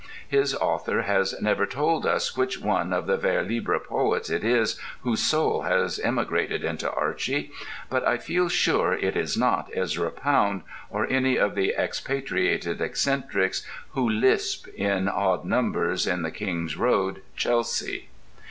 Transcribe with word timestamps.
His 0.27 0.55
author 0.55 1.03
has 1.03 1.39
never 1.43 1.67
told 1.67 2.07
us 2.07 2.35
which 2.35 2.59
one 2.59 2.91
of 2.91 3.05
the 3.05 3.17
vers 3.17 3.47
libre 3.47 3.79
poets 3.79 4.31
it 4.31 4.43
is 4.43 4.79
whose 5.03 5.19
soul 5.21 5.61
has 5.61 5.99
emigrated 5.99 6.63
into 6.63 6.91
Archy, 6.91 7.51
but 7.87 8.03
I 8.07 8.17
feel 8.17 8.49
sure 8.49 8.93
it 8.93 9.15
is 9.15 9.37
not 9.37 9.69
Ezra 9.75 10.09
Pound 10.09 10.63
or 10.89 11.05
any 11.07 11.37
of 11.37 11.53
the 11.53 11.75
expatriated 11.77 12.81
eccentrics 12.81 13.63
who 13.91 14.09
lisp 14.09 14.67
in 14.69 15.07
odd 15.07 15.45
numbers 15.45 16.07
in 16.07 16.23
the 16.23 16.31
King's 16.31 16.77
Road, 16.77 17.21
Chelsea. 17.35 18.09